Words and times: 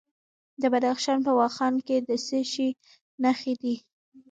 د 0.61 0.63
بدخشان 0.73 1.17
په 1.27 1.31
واخان 1.39 1.75
کې 1.87 1.97
د 2.07 2.09
څه 2.27 2.39
شي 2.51 2.69
نښې 3.23 3.53
دي؟ 3.61 3.75